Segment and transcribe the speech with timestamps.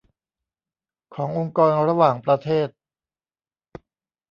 [1.15, 2.67] ขององค์กรระหว่างประเทศ